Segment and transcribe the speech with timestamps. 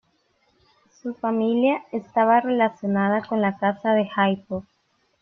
[0.99, 4.63] Su familia estaba relacionada con la Casa de Jaipur.